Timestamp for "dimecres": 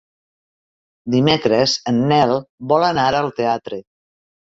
1.15-1.75